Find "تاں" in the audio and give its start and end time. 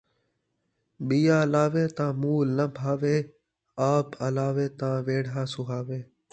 1.97-2.11, 4.79-4.95